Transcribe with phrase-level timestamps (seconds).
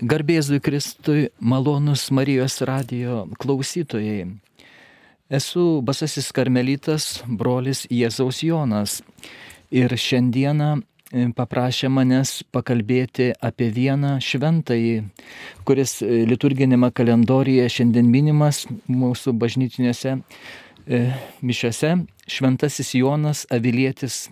[0.00, 4.30] Garbėzui Kristui malonus Marijos radio klausytojai.
[5.28, 8.94] Esu basasis karmelitas, brolis Jėzaus Jonas.
[9.68, 15.04] Ir šiandieną e, paprašė manęs pakalbėti apie vieną šventąjį,
[15.68, 20.16] kuris e, liturginėme kalendorijoje šiandien minimas mūsų bažnytinėse
[21.44, 21.96] mišiose.
[22.24, 24.30] Šventasis Jonas Avilietis,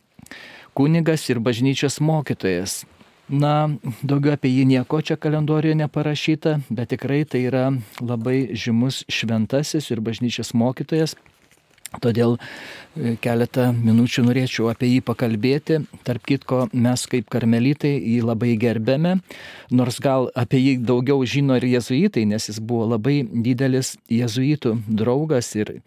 [0.73, 2.87] kunigas ir bažnyčios mokytojas.
[3.29, 3.69] Na,
[4.01, 7.67] daugiau apie jį nieko čia kalendorijoje neparašyta, bet tikrai tai yra
[8.01, 11.13] labai žymus šventasis ir bažnyčios mokytojas.
[11.97, 15.79] Todėl e, keletą minučių norėčiau apie jį pakalbėti.
[16.05, 19.15] Tarp kitko, mes kaip karmelitai jį labai gerbėme,
[19.73, 25.55] nors gal apie jį daugiau žino ir jezuitai, nes jis buvo labai didelis jezuitų draugas
[25.57, 25.79] ir,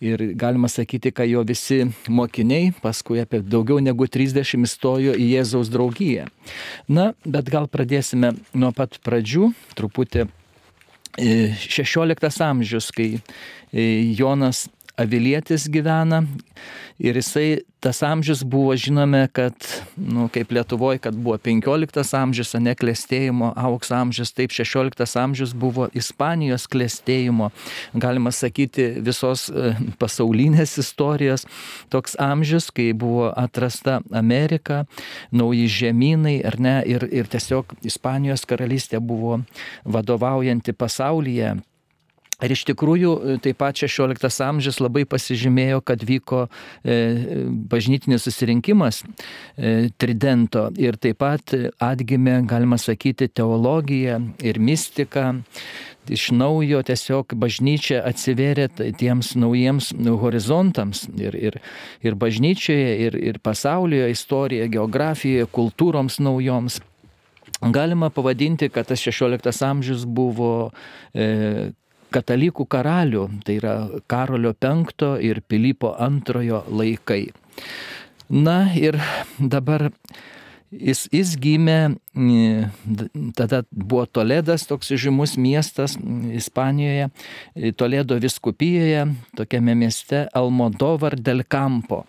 [0.00, 5.72] ir galima sakyti, kad jo visi mokiniai paskui apie daugiau negu 30 įstojo į Jėzaus
[5.72, 6.30] draugiją.
[6.88, 10.30] Na, bet gal pradėsime nuo pat pradžių, truputį
[11.20, 14.70] 16 e, amžius, kai e, Jonas
[15.00, 16.22] avilietis gyvena.
[17.02, 19.54] Ir jisai tas amžius buvo žinome, kad,
[19.96, 25.88] nu, kaip Lietuvoje, kad buvo 15 amžius, ne klėstėjimo aukso amžius, taip 16 amžius buvo
[25.98, 27.50] Ispanijos klėstėjimo,
[27.98, 31.48] galima sakyti, visos e, pasaulinės istorijos.
[31.90, 34.84] Toks amžius, kai buvo atrasta Amerika,
[35.34, 39.40] nauji žemynai, ar ne, ir, ir tiesiog Ispanijos karalystė buvo
[39.82, 41.56] vadovaujanti pasaulyje
[42.42, 46.46] Ir iš tikrųjų e, taip pat 16 amžius labai pasižymėjo, kad vyko
[46.82, 46.98] e,
[47.70, 55.32] bažnytinis susirinkimas e, Tridento ir taip pat atgimė, galima sakyti, teologija ir mistika.
[56.10, 58.64] Iš naujo tiesiog bažnyčia atsiverė
[58.98, 61.58] tiems naujiems horizontams ir, ir,
[62.02, 66.80] ir bažnyčioje, ir, ir pasaulyje, istorijoje, geografijoje, kultūroms naujoms.
[67.62, 70.72] Galima pavadinti, kad tas 16 amžius buvo
[71.14, 71.70] e,
[72.12, 73.76] katalikų karalių, tai yra
[74.10, 77.32] Karolio V ir Pilypo II laikai.
[78.28, 78.96] Na ir
[79.38, 79.90] dabar
[80.70, 81.96] jis, jis gimė,
[83.36, 85.98] tada buvo Toledas, toks žymus miestas
[86.32, 87.10] Ispanijoje,
[87.76, 89.06] Toledo viskupijoje,
[89.36, 92.04] tokiame mieste Almodovar del Campo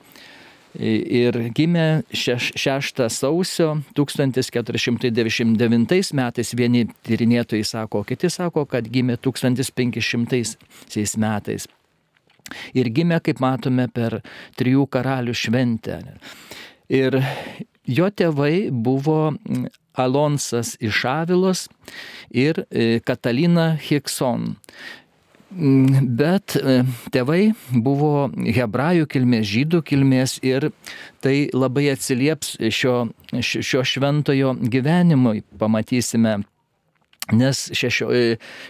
[0.79, 11.67] ir gimė 6 sausio 1499 metais, vieni tyrinėtojai sako, kiti sako, kad gimė 1500 metais.
[12.75, 14.21] Ir gimė, kaip matome, per
[14.59, 16.03] trijų karalių šventę.
[16.91, 17.23] Ir
[17.87, 19.33] jo tėvai buvo
[19.93, 21.69] Alonsas iš Avilos
[22.33, 24.55] ir e, Katalina Hikson.
[25.53, 26.79] Bet e,
[27.13, 27.41] tėvai
[27.71, 30.71] buvo hebrajų kilmės, žydų kilmės ir
[31.23, 32.95] tai labai atsilieps šio,
[33.41, 36.39] šio šventojo gyvenimui, pamatysime
[37.31, 38.09] Nes šešio,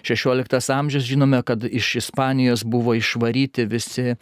[0.03, 4.16] 16 e, amžius žinome, kad iš Ispanijos buvo išvaryti visi e,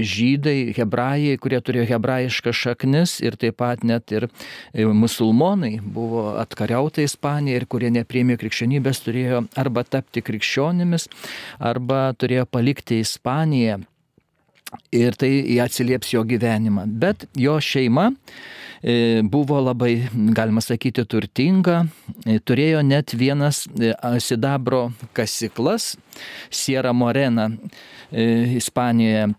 [0.00, 4.28] žydai, hebrajai, kurie turėjo hebrajišką šaknis ir taip pat net ir
[4.72, 11.10] e, musulmonai buvo atkariauta Ispanija ir kurie nepriemė krikščionybės turėjo arba tapti krikščionimis,
[11.60, 13.82] arba turėjo palikti Ispaniją.
[14.92, 15.30] Ir tai
[15.64, 16.86] atsilieps jo gyvenimą.
[17.00, 18.10] Bet jo šeima
[18.82, 21.84] E, buvo labai, galima sakyti, turtinga,
[22.26, 25.92] e, turėjo net vienas e, sidabro kasiklas,
[26.50, 27.48] Sierra Morena
[28.12, 29.30] Ispanijoje.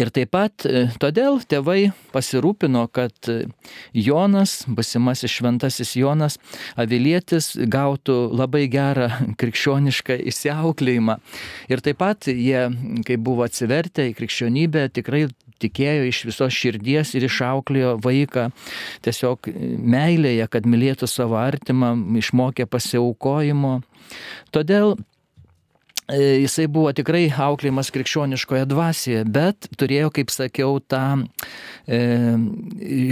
[0.00, 0.64] Ir taip pat
[1.02, 3.28] todėl tėvai pasirūpino, kad
[3.92, 6.38] Jonas, basimasis šventasis Jonas,
[6.80, 9.10] avilietis, gautų labai gerą
[9.40, 11.18] krikščionišką įsiauklėjimą.
[11.68, 12.70] Ir taip pat jie,
[13.04, 15.26] kai buvo atsivertę į krikščionybę, tikrai
[15.62, 18.48] tikėjo iš visos širdies ir išauklėjo vaiką
[19.04, 23.80] tiesiog meilėje, kad mylėtų savo artimą, išmokė pasiaukojimo.
[24.52, 25.11] Todėl E,
[26.10, 31.22] jisai buvo tikrai auklėjimas krikščioniškoje dvasioje, bet turėjo, kaip sakiau, tą
[31.86, 32.00] e,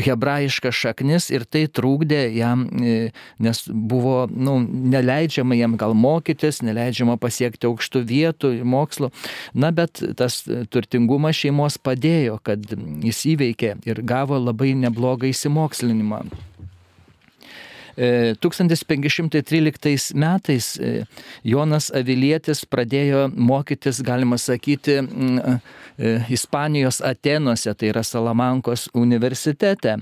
[0.06, 7.16] hebrajišką šaknis ir tai trūkdė jam, e, nes buvo nu, neleidžiama jam gal mokytis, neleidžiama
[7.22, 9.12] pasiekti aukštų vietų mokslo,
[9.54, 10.42] na bet tas
[10.74, 12.74] turtingumas šeimos padėjo, kad
[13.06, 16.24] jis įveikė ir gavo labai neblogą įsimokslinimą.
[18.00, 21.04] 1513 metais e,
[21.44, 25.58] Jonas Avilietis pradėjo mokytis, galima sakyti, e,
[26.32, 29.98] Ispanijos Atenuose, tai yra Salamankos universitete.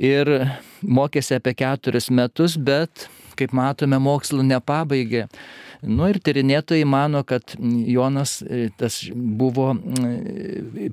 [0.00, 0.30] Ir
[0.80, 5.26] mokėsi apie keturis metus, bet, kaip matome, mokslų nepabaigė
[5.80, 8.38] Nu ir tyrinėtojai mano, kad Jonas
[8.80, 9.70] tas buvo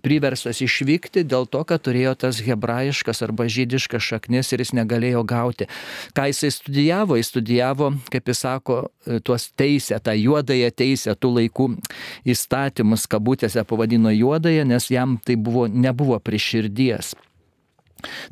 [0.03, 5.67] priverstas išvykti dėl to, kad turėjo tas hebrajiškas arba žydiškas šaknis ir jis negalėjo gauti.
[6.15, 7.19] Ką jisai studijavo?
[7.19, 8.79] Jis studijavo, kaip jis sako,
[9.27, 11.69] tuos teisę, tą juodąją teisę tų laikų
[12.31, 17.15] įstatymus, kabutėse pavadino juodąją, nes jam tai buvo, nebuvo prieširdies.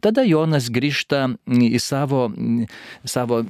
[0.04, 2.28] Tada Jonas grįžta į savo,
[3.08, 3.42] savo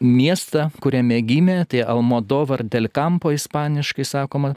[0.00, 4.54] miestą, kuriame gimė, tai Almodovar del Campo ispaniškai sakoma.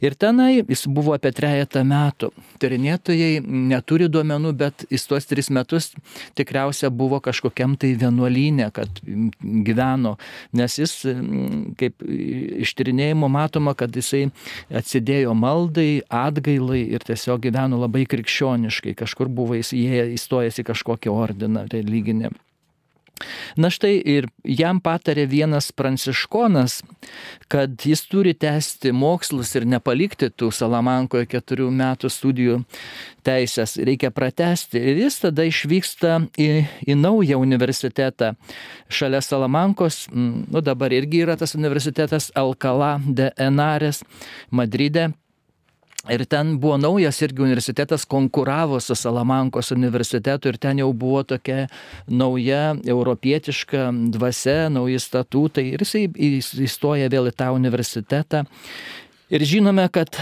[0.00, 2.30] Ir tenai jis buvo apie trejata metų.
[2.62, 5.90] Tyrinėtojai neturi duomenų, bet jis tuos tris metus
[6.38, 10.16] tikriausia buvo kažkokiam tai vienuolynė, kad gyveno,
[10.56, 10.96] nes jis,
[11.80, 14.28] kaip iš tyrinėjimo matoma, kad jisai
[14.72, 21.12] atsidėjo maldai, atgailai ir tiesiog gyveno labai krikščioniškai, kažkur buvo jis jie įstojęs į kažkokį
[21.14, 22.32] ordiną religinį.
[23.58, 26.80] Na štai ir jam patarė vienas pranciškonas,
[27.52, 32.60] kad jis turi tęsti mokslus ir nepalikti tų Salamankoje keturių metų studijų
[33.26, 34.80] teisės, reikia pratesti.
[34.80, 36.50] Ir jis tada išvyksta į,
[36.88, 38.34] į naują universitetą
[38.88, 44.04] šalia Salamankos, nu dabar irgi yra tas universitetas Alcalá de Enares
[44.50, 45.10] Madride,
[46.08, 51.66] Ir ten buvo naujas irgi universitetas, konkuravo su Salamankos universitetu ir ten jau buvo tokia
[52.08, 56.06] nauja europietiška dvasia, nauji statutai ir jisai
[56.64, 58.46] įstoja vėl į tą universitetą.
[59.30, 60.16] Ir žinome, kad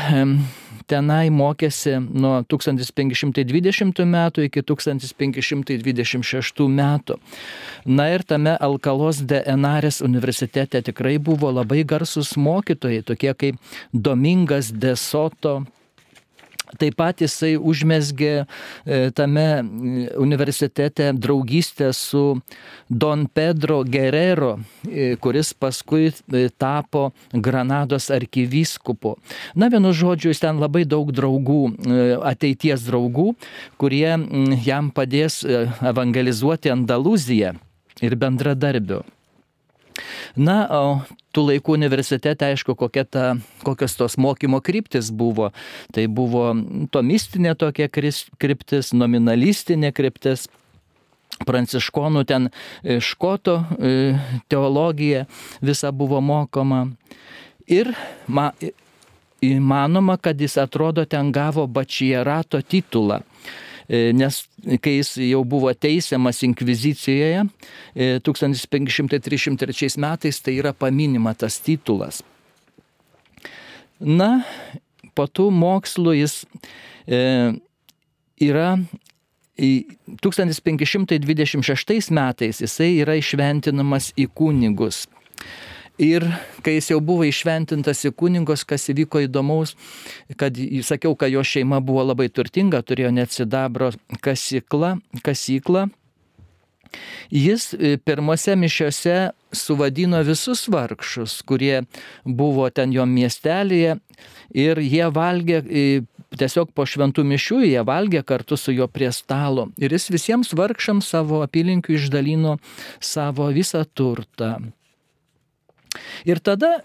[0.88, 7.18] tenai mokėsi nuo 1520 metų iki 1526 metų.
[7.86, 13.56] Na ir tame Alkalos de Enarės universitete tikrai buvo labai garsus mokytojai, tokie kaip
[13.92, 15.62] Domingas de Soto,
[16.76, 19.46] Taip pat jisai užmesgė e, tame
[20.20, 22.40] universitete draugystę su
[22.90, 29.16] Don Pedro Guerrero, e, kuris paskui e, tapo Granados arkivyskupu.
[29.56, 31.62] Na, vienu žodžiu, jis ten labai daug draugų,
[32.28, 33.30] ateities draugų,
[33.80, 34.10] kurie
[34.66, 37.54] jam padės evangelizuoti Andaluziją
[38.04, 39.02] ir bendradarbių.
[40.36, 40.82] Na, o
[41.34, 42.76] tų laikų universitete, aišku,
[43.10, 45.52] ta, kokios tos mokymo kryptis buvo.
[45.94, 46.52] Tai buvo
[46.92, 50.48] tomistinė tokia kryptis, nominalistinė kryptis.
[51.46, 54.18] Pranciškonų ten e, škoto e,
[54.50, 55.28] teologija
[55.62, 56.88] visa buvo mokoma.
[57.68, 57.92] Ir
[58.26, 58.48] ma,
[59.44, 63.20] įmanoma, kad jis atrodo ten gavo bačierato titulą.
[63.88, 64.42] E, nes
[64.84, 67.46] kai jis jau buvo teisiamas inkvizicijoje
[67.96, 72.20] 1533 e, metais, tai yra paminima tas titulas.
[73.98, 74.44] Na,
[75.16, 76.44] po tų mokslų jis
[77.08, 77.52] e,
[78.44, 78.78] yra
[79.58, 85.08] 1526 metais jisai yra išventinamas į kunigus.
[85.98, 86.22] Ir
[86.62, 89.74] kai jis jau buvo išventintas į kuningos, kas įvyko įdomaus,
[90.38, 93.90] kad sakiau, kad jo šeima buvo labai turtinga, turėjo net sidabro
[94.22, 95.88] kasyklą, kasyklą.
[97.34, 99.16] Jis e, pirmose mišiose
[99.52, 101.82] suvadino visus vargšus, kurie
[102.24, 103.98] buvo ten jo miestelėje
[104.56, 105.84] ir jie valgė e,
[106.38, 109.68] tiesiog po šventų mišių, jie valgė kartu su juo prie stalo.
[109.80, 112.58] Ir jis visiems vargšams savo apylinkių išdalino
[113.00, 114.56] savo visą turtą.
[116.28, 116.82] Ir tada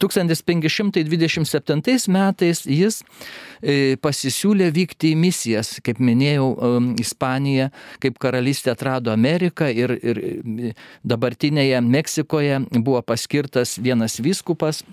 [0.00, 3.00] 1527 e, metais jis
[3.62, 6.60] e, pasisiūlė vykti į misijas, kaip minėjau, e,
[7.02, 7.70] Ispanija,
[8.02, 10.16] kaip karalystė atrado Ameriką ir, ir
[11.08, 14.84] dabartinėje Meksikoje buvo paskirtas vienas vyskupas.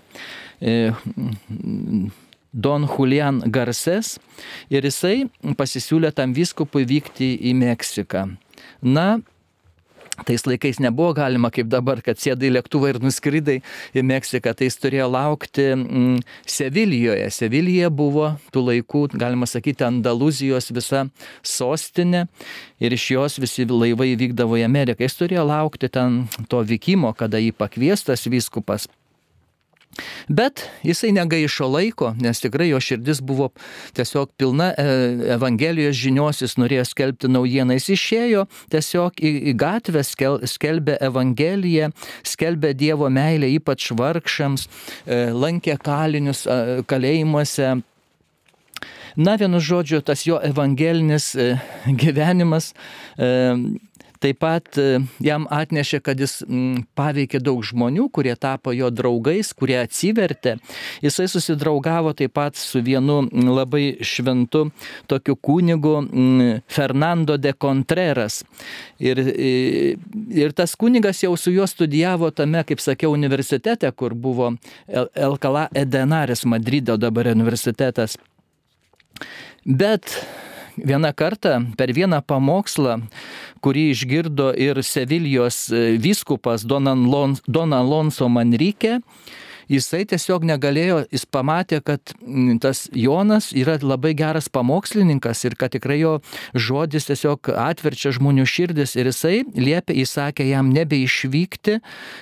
[2.50, 4.18] Don Julian Garces
[4.72, 8.26] ir jisai pasisiūlė tam vyskupui vykti į Meksiką.
[8.82, 9.20] Na,
[10.26, 13.58] Tais laikais nebuvo galima kaip dabar, kad sėdai lėktuvą ir nuskridai
[13.96, 17.30] į Meksiką, tai jis turėjo laukti mm, Sevilijoje.
[17.34, 21.06] Sevilija buvo tų laikų, galima sakyti, Andaluzijos visa
[21.46, 22.26] sostinė
[22.80, 25.06] ir iš jos visi laivai vykdavo į Ameriką.
[25.06, 28.88] Jis turėjo laukti ten to vykimo, kada jį pakviestas vyskupas
[30.28, 33.48] Bet jisai negaišo laiko, nes tikrai jo širdis buvo
[33.96, 34.84] tiesiog pilna e,
[35.34, 41.90] Evangelijos žinios, jis norėjo skelbti naujieną, jis išėjo tiesiog į, į gatvę, skel, skelbė Evangeliją,
[42.22, 44.68] skelbė Dievo meilę ypač vargšams,
[45.06, 46.46] e, lankė kalinius
[46.86, 47.80] kalėjimuose.
[49.18, 51.52] Na, vienu žodžiu, tas jo evangelinis e,
[52.02, 52.70] gyvenimas
[54.20, 56.40] taip pat e, jam atnešė, kad jis
[56.98, 60.56] paveikė daug žmonių, kurie tapo jo draugais, kurie atsivertė.
[61.04, 64.66] Jisai susidraugavo taip pat su vienu labai šventu
[65.10, 65.96] tokiu kunigu
[66.68, 68.42] Fernando de Contreras.
[69.00, 74.52] Ir, ir tas kunigas jau su juo studijavo tame, kaip sakiau, universitete, kur buvo
[74.88, 78.18] Elkala Edenaris Madrido dabar universitetas.
[79.64, 80.14] Bet
[80.76, 83.00] vieną kartą per vieną pamokslą,
[83.64, 89.00] kurį išgirdo ir Sevilijos e, vyskupas Don Alonso Manrike,
[89.70, 92.14] jisai tiesiog negalėjo, jis pamatė, kad
[92.62, 96.16] tas Jonas yra labai geras pamokslininkas ir kad tikrai jo
[96.54, 101.78] žodis tiesiog atverčia žmonių širdis ir jisai liepė, įsakė jam nebeišvykti,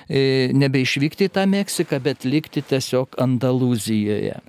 [0.09, 0.21] e,
[0.53, 4.39] nebeišvykti į tą Meksiką, bet likti tiesiog Andalūzijoje.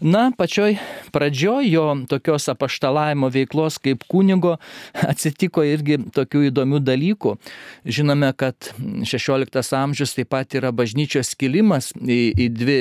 [0.00, 0.78] Na, pačioj
[1.12, 4.54] pradžioj jo tokios apaštalavimo veiklos kaip kunigo
[5.12, 7.34] atsitiko irgi tokių įdomių dalykų.
[7.84, 12.78] Žinome, kad 16 amžius taip pat yra bažnyčios skilimas į, į dvi,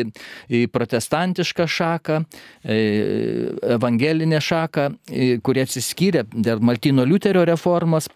[0.47, 2.21] į protestantišką šaką,
[3.75, 4.87] evangelinę šaką,
[5.43, 8.07] kurie atsiskyrė dėl Maltino Liuterio reformos.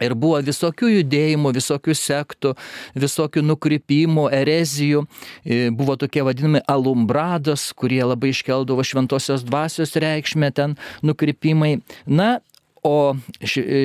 [0.00, 2.54] Ir buvo visokių judėjimų, visokių sektų,
[2.96, 5.04] visokių nukrypimų, erezijų.
[5.44, 11.80] E, buvo tokie vadinami alumbrados, kurie labai iškeldavo šventosios dvasios reikšmę ten nukrypimai.
[12.06, 12.38] Na,
[12.82, 13.14] O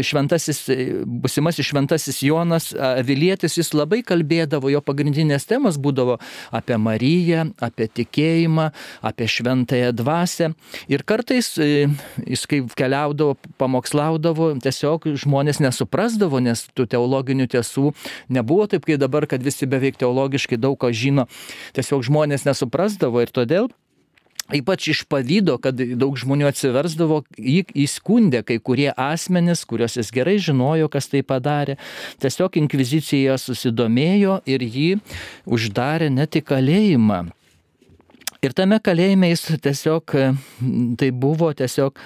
[0.03, 0.63] šventasis,
[1.05, 2.71] busimasis šventasis Jonas
[3.05, 6.15] Vilietis, jis labai kalbėdavo, jo pagrindinės temos būdavo
[6.49, 8.71] apie Mariją, apie tikėjimą,
[9.05, 10.49] apie šventąją dvasę.
[10.89, 11.85] Ir kartais e,
[12.25, 17.91] jis kaip keliaudavo, pamokslaudavo, tiesiog žmonės nesuprasdavo, nes tų teologinių tiesų
[18.33, 21.29] nebuvo taip, kaip dabar, kad visi beveik teologiškai daug ką žino.
[21.77, 23.69] Tiesiog žmonės nesuprasdavo ir todėl
[24.53, 30.37] Ypač iš pavydo, kad daug žmonių atsiversdavo, jį įskundė kai kurie asmenys, kuriuos jis gerai
[30.39, 31.75] žinojo, kas tai padarė.
[32.23, 34.89] Tiesiog inkvizicija susidomėjo ir jį
[35.51, 37.25] uždarė net į kalėjimą.
[38.45, 40.13] Ir tame kalėjime jis tiesiog,
[40.95, 41.97] tai buvo tiesiog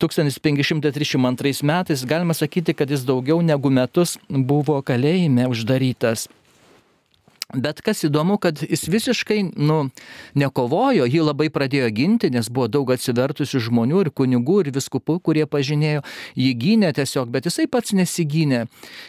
[0.00, 6.28] 1532 e, metais, galima sakyti, kad jis daugiau negu metus buvo kalėjime uždarytas.
[7.52, 9.90] Bet kas įdomu, kad jis visiškai, nu,
[10.38, 15.44] nekovojo, jį labai pradėjo ginti, nes buvo daug atsivertusių žmonių ir kunigų ir viskupų, kurie
[15.44, 16.00] pažinėjo,
[16.38, 18.62] jį gynė tiesiog, bet jisai pats nesigynė.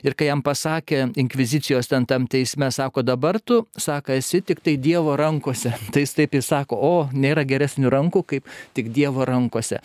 [0.03, 4.75] Ir kai jam pasakė inkvizicijos ten tam teisme, sako, dabar tu, sako, esi tik tai
[4.75, 5.71] Dievo rankose.
[5.93, 9.79] Tai jis taip jis sako, o, nėra geresnių rankų kaip tik Dievo rankose.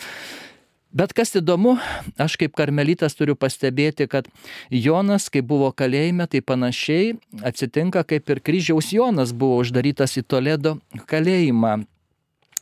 [0.89, 1.75] Bet kas įdomu,
[2.17, 4.31] aš kaip karmelitas turiu pastebėti, kad
[4.73, 7.13] Jonas, kai buvo kalėjime, tai panašiai
[7.45, 10.79] atsitinka, kaip ir kryžiaus Jonas buvo uždarytas į Toledo
[11.11, 11.83] kalėjimą.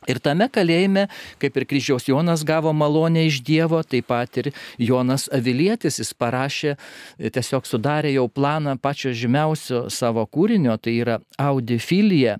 [0.05, 1.07] Ir tame kalėjime,
[1.41, 6.75] kaip ir kryžiaus Jonas gavo malonę iš Dievo, taip pat ir Jonas Avilietis, jis parašė,
[7.17, 12.37] tiesiog sudarė jau planą pačio žymiausio savo kūrinio, tai yra Audifilija,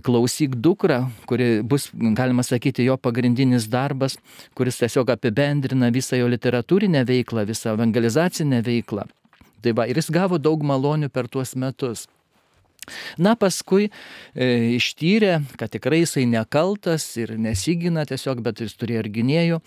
[0.00, 4.16] klausyk dukra, kuri bus, galima sakyti, jo pagrindinis darbas,
[4.56, 9.04] kuris tiesiog apibendrina visą jo literatūrinę veiklą, visą evangelizacinę veiklą.
[9.62, 12.08] Tai va, ir jis gavo daug malonių per tuos metus.
[13.14, 13.86] Na, paskui
[14.34, 19.58] e, ištyrė, kad tikrai jisai nekaltas ir nesigina tiesiog, bet jis turėjo ir gynėjų,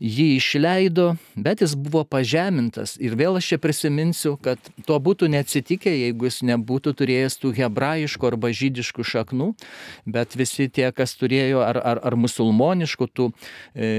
[0.00, 2.94] jį išleido, bet jis buvo pažemintas.
[2.96, 8.30] Ir vėl aš čia prisiminsiu, kad to būtų neatsitikę, jeigu jis nebūtų turėjęs tų hebrajiškų
[8.30, 9.50] arba žydiškų šaknų,
[10.16, 13.28] bet visi tie, kas turėjo ar, ar, ar musulmoniškų, tų
[13.76, 13.92] e,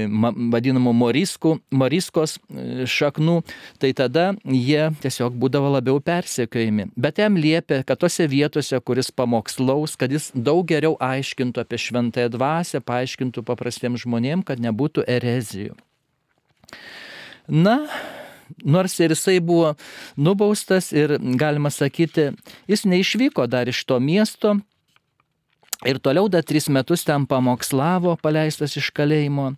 [0.56, 3.38] vadinamų moriskų, moriskos e, šaknų,
[3.78, 6.90] tai tada jie tiesiog būdavo labiau persekiojami.
[6.98, 11.78] Bet jam liepė, kad tose vietose, vietose, kuris pamokslaus, kad jis daug geriau aiškintų apie
[11.78, 15.74] šventąją dvasę, paaiškintų paprastiems žmonėms, kad nebūtų erezijų.
[17.48, 17.86] Na,
[18.64, 19.76] nors ir jisai buvo
[20.16, 22.32] nubaustas ir, galima sakyti,
[22.66, 24.58] jis neišvyko dar iš to miesto
[25.84, 29.54] ir toliau dar tris metus ten pamokslavo, paleistas iš kalėjimo.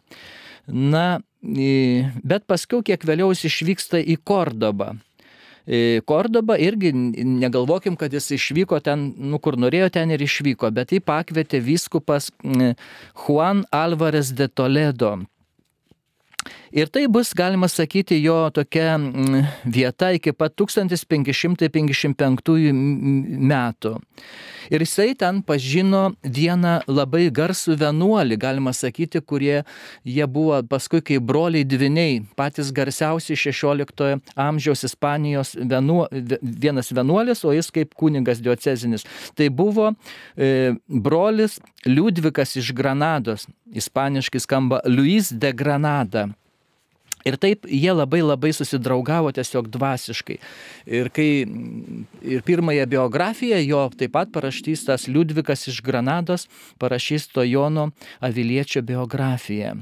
[0.66, 1.20] Na,
[2.24, 4.96] bet paskui kiek vėliau jis išvyksta į Kordobą.
[6.06, 11.00] Kordoba irgi negalvokim, kad jis išvyko ten, nu kur norėjo, ten ir išvyko, bet jį
[11.02, 12.30] pakvietė vyskupas
[13.26, 15.16] Juan Alvarez de Toledo.
[16.76, 18.98] Ir tai bus, galima sakyti, jo tokia
[19.64, 22.68] vieta iki pat 1555
[23.48, 23.92] metų.
[24.68, 29.64] Ir jisai ten pažino vieną labai garsų vienuolį, galima sakyti, kurie
[30.04, 36.04] jie buvo paskui kaip broliai dviniai, patys garsiausi 16 amžiaus Ispanijos vienu,
[36.42, 39.08] vienas vienuolis, o jis kaip kuningas diocezinis.
[39.32, 39.96] Tai buvo
[40.36, 41.56] e, brolis
[41.88, 46.36] Liudvikas iš Granados, ispaniškai skamba Luis de Granada.
[47.26, 50.38] Ir taip jie labai labai susidraugavo tiesiog dvasiškai.
[50.86, 51.28] Ir kai
[52.22, 56.46] ir pirmąją biografiją jo taip pat parašys tas Liudvikas iš Granados,
[56.78, 57.90] parašys to Jono
[58.20, 59.74] Aviliečio biografiją.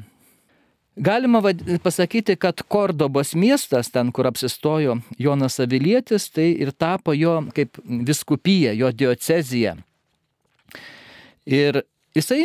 [0.97, 1.43] Galima
[1.83, 8.73] pasakyti, kad Kordobos miestas, ten kur apsistojo Jonas Avilietis, tai ir tapo jo kaip viskupija,
[8.79, 9.75] jo diocezija.
[11.47, 11.83] Ir
[12.15, 12.45] Jisai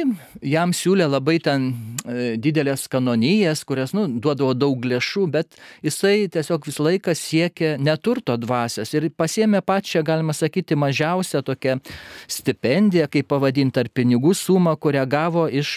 [0.49, 6.65] jam siūlė labai ten e, didelės kanonijas, kurias nu, duodavo daug lėšų, bet jisai tiesiog
[6.65, 11.77] visą laiką siekė neturto dvasias ir pasėmė pačią, galima sakyti, mažiausią tokią
[12.25, 15.75] stipendiją, kaip pavadinti, ar pinigų sumą, kurią gavo iš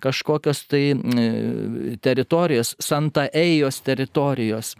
[0.00, 1.28] kažkokios tai e,
[2.00, 4.72] teritorijos, Santa Ejos teritorijos.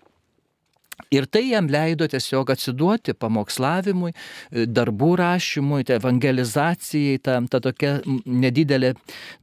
[1.15, 4.13] Ir tai jam leido tiesiog atsiduoti pamokslavimui,
[4.51, 7.97] darbų rašymui, tai evangelizacijai, ta, ta tokia
[8.27, 8.95] nedidelė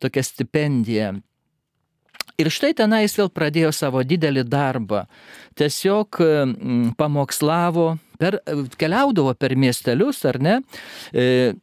[0.04, 1.12] tokia stipendija.
[2.42, 5.04] Ir štai tenais vėl pradėjo savo didelį darbą.
[5.60, 6.22] Tiesiog
[6.98, 7.88] pamokslavo,
[8.22, 8.40] per,
[8.82, 10.56] keliaudavo per miestelius, ar ne,
[11.14, 11.54] e,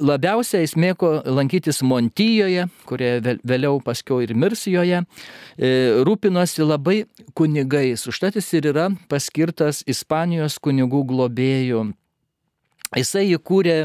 [0.00, 3.10] labiausiai jis mėgo lankytis Montijoje, kurie
[3.46, 5.70] vėliau paskiau ir Mirsijoje, e,
[6.06, 7.02] rūpinosi labai
[7.38, 11.88] kunigais, užtat jis ir yra paskirtas Ispanijos kunigų globėjų.
[12.96, 13.82] Jisai įkūrė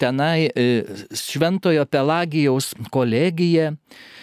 [0.00, 3.74] tenai e, Šventojo Pelagijaus kolegiją,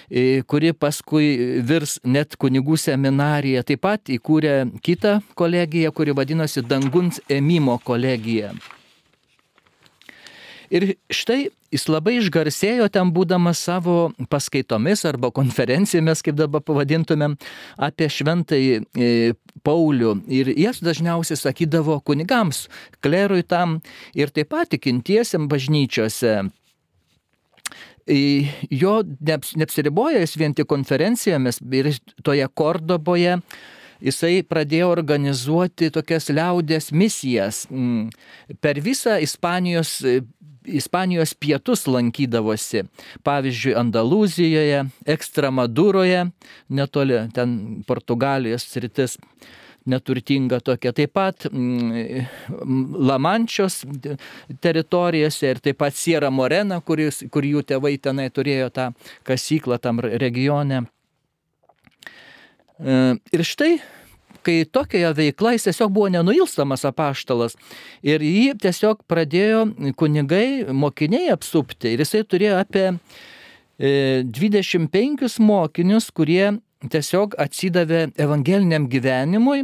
[0.09, 3.61] e, kuri paskui virs net kunigų seminariją.
[3.61, 8.55] Taip pat įkūrė kitą kolegiją, kuri vadinosi Danguns Emimo kolegija.
[10.71, 17.35] Ir štai jis labai išgarsėjo ten būdamas savo paskaitomis arba konferencijomis, kaip dabar pavadintumėm,
[17.81, 19.11] apie šventąjį e,
[19.63, 20.17] Paulių.
[20.31, 22.67] Ir jas dažniausiai sakydavo kunigams,
[23.03, 23.79] klerui tam
[24.17, 26.41] ir taip pat tikintiesiam bažnyčiose.
[28.03, 31.93] Jo neapsiriboja jis vien tik konferencijomis ir
[32.27, 33.37] toje Kordoboje
[34.03, 37.63] jisai pradėjo organizuoti tokias liaudės misijas.
[37.71, 38.09] Mm.
[38.59, 40.01] Per visą Ispanijos
[40.65, 42.85] Ispanijos pietus lankydavosi.
[43.23, 46.27] Pavyzdžiui, Andalūzijoje, Ekstramaduroje,
[46.69, 49.17] netoli ten Portugalijos sritis
[49.85, 50.93] neturtinga tokia.
[50.95, 52.25] Taip pat mm,
[53.03, 53.81] Lamančios
[54.63, 58.89] teritorijose ir taip pat Sierra Morena, kuris, kur jų tėvai tenai turėjo tą
[59.27, 60.85] kasyklą tam regione.
[62.79, 62.95] E,
[63.35, 63.75] ir štai
[64.45, 67.57] kai tokia veikla jis tiesiog buvo nenuilstamas apaštalas
[68.05, 69.65] ir jį tiesiog pradėjo
[69.99, 72.87] kunigai, mokiniai apsupti ir jisai turėjo apie
[73.79, 76.53] 25 e, mokinius, kurie
[76.91, 79.63] tiesiog atsidavė evangeliniam gyvenimui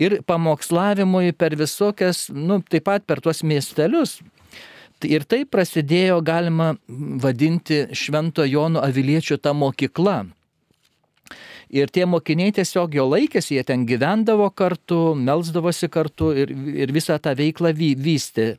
[0.00, 4.18] ir pamokslavimui per visokias, nu, taip pat per tuos miestelius.
[5.04, 6.70] Ir tai prasidėjo, galima
[7.20, 10.22] vadinti, Švento Jono Aviliečio ta mokykla.
[11.74, 17.18] Ir tie mokiniai tiesiog jo laikėsi, jie ten gyvendavo kartu, melzdavosi kartu ir, ir visą
[17.18, 18.54] tą veiklą vy, vystė.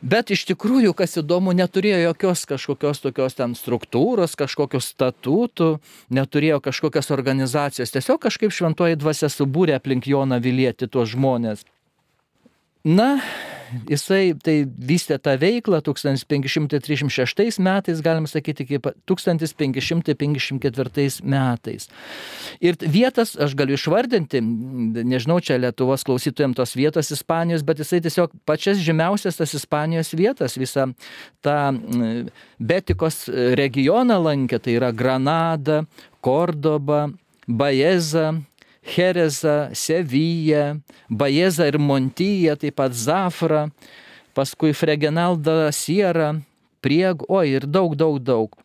[0.00, 5.74] Bet iš tikrųjų, kas įdomu, neturėjo jokios kažkokios tokios ten struktūros, kažkokios statutų,
[6.08, 7.92] neturėjo kažkokios organizacijos.
[7.92, 11.66] Tiesiog kažkaip šventoji dvasia subūrė aplink Joną Vilieti tuos žmonės.
[12.84, 13.20] Na,
[13.90, 18.78] jisai tai vystė tą veiklą 1536 metais, galim sakyti, iki
[19.10, 21.88] 1554 metais.
[22.64, 28.28] Ir vietas aš galiu išvardinti, nežinau, čia Lietuvos klausytojams tos vietos Ispanijos, bet jisai tiesiog
[28.48, 30.84] pačias žymiausias tas Ispanijos vietas, visą
[31.44, 31.60] tą
[32.56, 33.28] Betikos
[33.60, 35.84] regioną lankė, tai yra Granada,
[36.24, 37.10] Kordoba,
[37.44, 38.40] Baeza,
[38.82, 43.68] Herezą, Seviją, Bajezą ir Montyją, taip pat Zafrą,
[44.34, 46.40] paskui Fregenaldą Sierą,
[46.80, 48.56] Prieg, oi ir daug, daug, daug.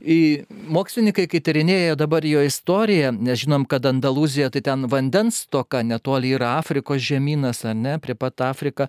[0.00, 5.82] Į mokslininkai, kai tyrinėja dabar jo istoriją, nes žinom, kad Andalūzija tai ten vandens toka,
[5.84, 8.88] netoli yra Afrikos žemynas, ar ne, prie pat Afrika,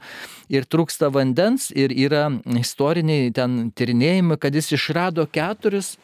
[0.50, 2.30] ir trūksta vandens, ir yra
[2.62, 5.98] istoriniai ten tyrinėjimai, kad jis išrado keturis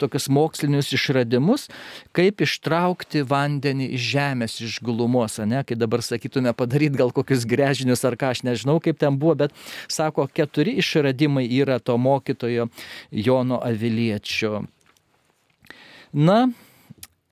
[0.00, 1.68] tokius mokslinius išradimus,
[2.16, 8.04] kaip ištraukti vandenį iš žemės, iš gulumos, ne, kai dabar sakytume padaryti gal kokius grežinius
[8.08, 9.54] ar ką, aš nežinau kaip ten buvo, bet
[9.88, 12.68] sako, keturi išradimai yra to mokytojo
[13.10, 14.64] Jono Aviliečio.
[16.12, 16.48] Na,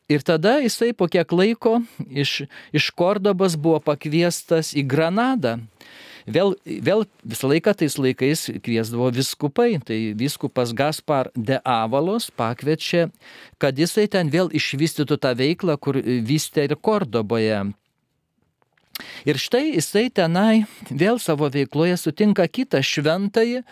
[0.08, 5.58] Ir tada jisai po kiek laiko iš, iš Kordobas buvo pakviestas į Granadą
[6.28, 13.08] Vėl, vėl visą laiką tais laikais kviesdavo viskupai, tai viskupas Gaspar de Avalos pakviečia,
[13.58, 17.62] kad jisai ten vėl išvystytų tą veiklą, kur vystė ir Kordoboje.
[19.24, 23.62] Ir štai jisai tenai vėl savo veikloje sutinka kitą šventąjį,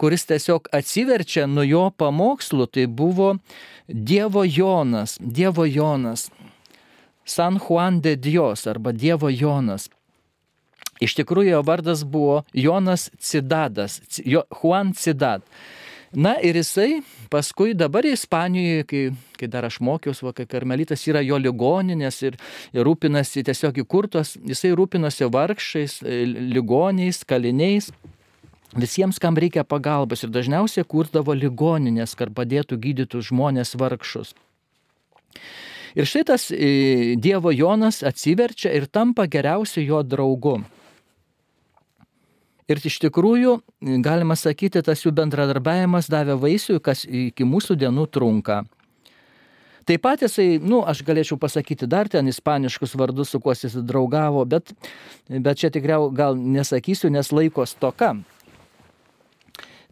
[0.00, 3.34] kuris tiesiog atsiverčia nuo jo pamokslų, tai buvo
[3.86, 5.18] Dievo Jonas.
[5.20, 6.30] Dievo Jonas.
[7.24, 9.90] San Juan de Dios arba Dievo Jonas.
[11.00, 15.46] Iš tikrųjų jo vardas buvo Jonas Cidadas, jo, Juan Cidad.
[16.12, 19.02] Na ir jisai paskui dabar Ispanijoje, kai,
[19.38, 22.38] kai dar aš mokiausi, kai karmelitas yra jo ligoninės ir,
[22.74, 27.92] ir rūpinasi tiesiog įkurtos, jisai rūpinosi vargšais, e, ligoniais, kaliniais.
[28.74, 34.34] Visiems, kam reikia pagalbos ir dažniausiai kurdavo ligoninės, kad padėtų gydyti žmonės vargšus.
[35.94, 40.58] Ir šitas e, Dievo Jonas atsiverčia ir tampa geriausiu jo draugu.
[42.70, 43.56] Ir iš tikrųjų,
[44.04, 48.62] galima sakyti, tas jų bendradarbiavimas davė vaisių, kas iki mūsų dienų trunka.
[49.88, 54.44] Taip pat jisai, nu, aš galėčiau pasakyti dar ten ispaniškus vardus, su kuo jis draugavo,
[54.46, 54.70] bet,
[55.26, 58.12] bet čia tikriau gal nesakysiu, nes laiko stoka.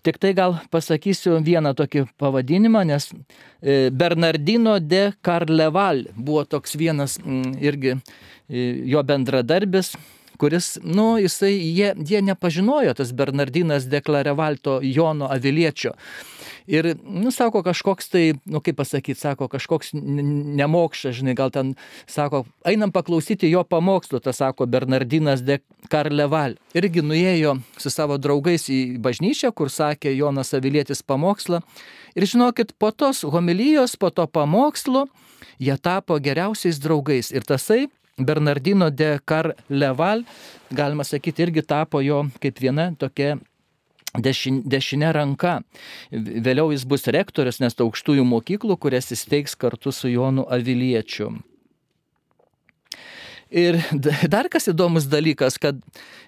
[0.06, 7.18] Tik tai gal pasakysiu vieną tokį pavadinimą, nes e, Bernardino de Carleval buvo toks vienas
[7.58, 7.98] irgi e,
[8.86, 9.96] jo bendradarbis,
[10.38, 15.94] kuris, nu, jisai, jie, jie nepažinojo tas Bernardinas deklarevalto Jono Aviliečio.
[16.68, 21.72] Ir, nu, sako, kažkoks tai, nu, kaip pasakyti, sako, kažkoks nemokšas, žinai, gal ten,
[22.04, 26.58] sako, einam paklausyti jo pamokslų, tas sako Bernardinas de Karleval.
[26.76, 31.62] Irgi nuėjo su savo draugais į bažnyčią, kur sakė Jonas Avilietis pamokslą.
[32.18, 35.06] Ir žinokit, po tos homilijos, po to pamokslo,
[35.56, 37.32] jie tapo geriausiais draugais.
[37.32, 37.86] Ir tasai
[38.18, 40.24] Bernardino de Carleval,
[40.70, 43.36] galima sakyti, irgi tapo jo kaip viena tokia
[44.16, 45.58] dešin, dešinė ranka.
[46.10, 51.36] Vėliau jis bus rektorius, nes aukštųjų mokyklų, kurias įsteigs kartu su Jonu Aviliečiu.
[53.50, 53.80] Ir
[54.28, 55.76] dar kas įdomus dalykas, kad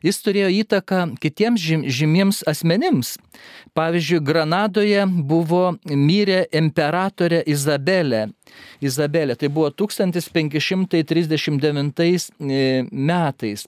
[0.04, 3.18] jis turėjo įtaką kitiems žymiems asmenims.
[3.76, 8.32] Pavyzdžiui, Granadoje buvo mirė imperatorė Izabelė.
[8.80, 12.02] Izabelė, tai buvo 1539 e,
[12.90, 13.66] metais.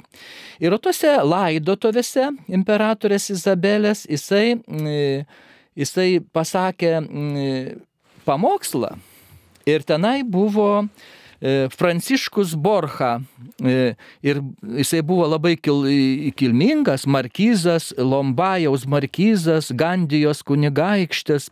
[0.56, 5.28] Ir tose laidotuvėse imperatorės Izabelės jisai, e,
[5.76, 7.04] jisai pasakė
[8.24, 8.96] pamokslą.
[9.68, 11.21] Ir tenai buvo E,
[11.78, 13.16] Pranciškus Borcha
[13.58, 14.42] e, ir
[14.78, 15.82] jisai buvo labai kil,
[16.38, 21.50] kilmingas, markyzas, Lombajaus markyzas, Gandijos kunigaikštis.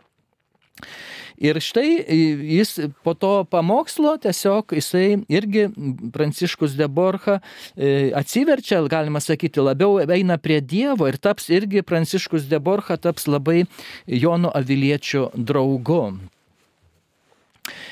[1.41, 5.67] Ir štai jis po to pamokslo tiesiog jisai irgi
[6.13, 7.39] Pranciškus de Borcha
[7.75, 13.25] e, atsiverčia, galima sakyti, labiau eina prie Dievo ir taps irgi Pranciškus de Borcha taps
[13.27, 13.65] labai
[14.05, 16.05] Jono Aviliečio draugu.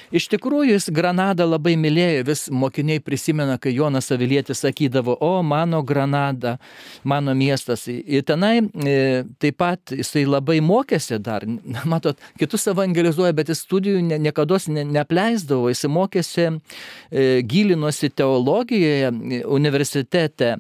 [0.09, 5.83] Iš tikrųjų, jis Granadą labai mylėjo, vis mokiniai prisimena, kai Jonas Avilietis sakydavo, o mano
[5.85, 6.55] Granada,
[7.03, 7.83] mano miestas.
[7.87, 8.95] Ir tenai e,
[9.37, 11.45] taip pat jisai labai mokėsi dar,
[11.91, 19.13] matot, kitus evangelizuoja, bet jis studijų ne, niekada ne, neapleisdavo, jis mokėsi, e, gilinosi teologijoje
[19.45, 20.55] universitete.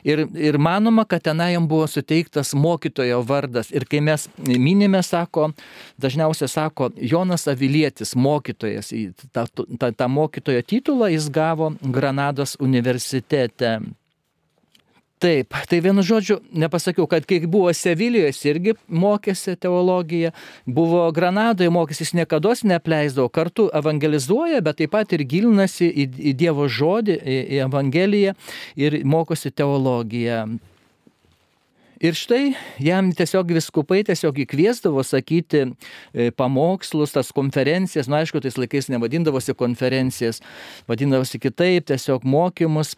[0.00, 3.68] Ir, ir manoma, kad tenai jam buvo suteiktas mokytojo vardas.
[3.68, 5.50] Ir kai mes minime, sako,
[6.00, 8.93] dažniausiai sako, Jonas Avilietis, mokytojas
[9.32, 13.78] tą, tą, tą mokytojo titulą jis gavo Granados universitete.
[15.24, 20.34] Taip, tai vienu žodžiu, nepasakiau, kad kai buvo Sevilijoje, jis irgi mokėsi teologiją,
[20.66, 26.34] buvo Granadoje, mokėsi, jis niekada neapleisdavo, kartu evangelizuoja, bet taip pat ir gilinasi į, į
[26.42, 28.36] Dievo žodį, į, į Evangeliją
[28.76, 30.44] ir mokosi teologiją.
[32.02, 38.42] Ir štai jam tiesiog viskupai tiesiog įkviesdavo sakyti e, pamokslus, tas konferencijas, na nu, aišku,
[38.42, 40.42] tais laikais nevadindavosi konferencijas,
[40.90, 42.96] vadindavosi kitaip, tiesiog mokymus.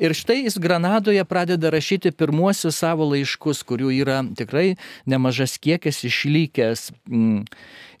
[0.00, 4.74] Ir štai jis Granadoje pradeda rašyti pirmuosius savo laiškus, kurių yra tikrai
[5.06, 6.88] nemažas kiekis išlikęs.
[7.06, 7.44] Mm.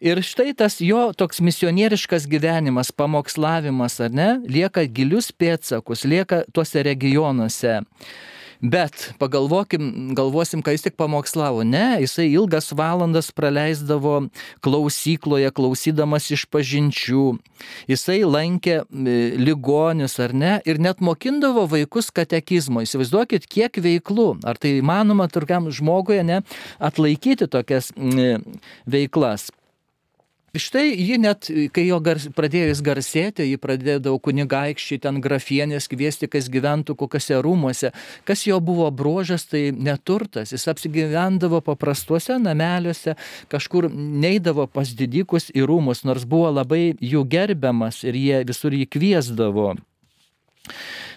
[0.02, 6.82] Ir štai tas jo toks misionieriškas gyvenimas, pamokslavimas, ar ne, lieka gilius pėtsakus, lieka tuose
[6.82, 7.78] regionuose.
[8.64, 11.60] Bet pagalvokim, galvosim, ką jis tik pamokslavo.
[11.68, 14.30] Ne, jisai ilgas valandas praleisdavo
[14.64, 17.26] klausykloje, klausydamas iš pažinčių.
[17.92, 18.78] Jisai lankė
[19.36, 22.80] ligonius ar ne ir net mokindavo vaikus katekizmo.
[22.86, 24.30] Įsivaizduokit, kiek veiklų.
[24.48, 26.40] Ar tai įmanoma turkiam žmogui ne
[26.80, 27.92] atlaikyti tokias
[28.88, 29.50] veiklas.
[30.54, 36.28] Štai ji net, kai jo gars, pradėjo jis garsėti, ji pradėdavo kunigaikščiai ten grafienės kviesti,
[36.30, 37.90] kas gyventų kokiuose rūmuose.
[38.22, 40.52] Kas jo buvo brožas, tai neturtas.
[40.54, 43.16] Jis apsigyvendavo paprastuose nameliuose,
[43.50, 48.86] kažkur neidavo pas didikus į rūmus, nors buvo labai jų gerbiamas ir jie visur jį
[48.94, 49.72] kviesdavo.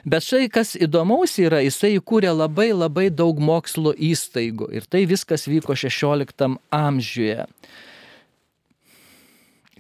[0.02, 5.45] Bet štai kas įdomaus yra, jisai įkūrė labai labai daug mokslo įstaigų ir tai viskas
[5.45, 7.45] vyko XVI amžiuje.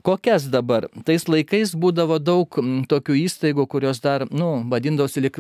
[0.05, 0.87] Kokias dabar?
[1.05, 5.39] Tais laikais būdavo daug tokių įstaigų, kurios dar, nu, vadindavosi lik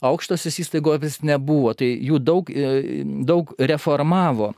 [0.00, 4.54] aukštosios įstaigos nebuvo, tai jų daug, e, daug reformavo.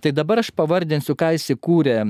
[0.00, 2.02] Tai dabar aš pavardinsiu, ką įsikūrė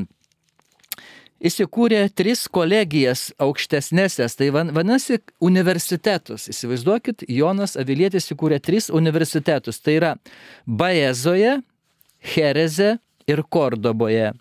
[1.40, 6.48] įsikūrė tris kolegijas aukštesnėses, tai vadinasi universitetus.
[6.52, 9.80] Įsivaizduokit, Jonas Avilietis įkūrė tris universitetus.
[9.80, 10.12] Tai yra
[10.66, 11.60] Baezoje,
[12.34, 12.98] Hereze
[13.30, 14.34] ir Kordoboje.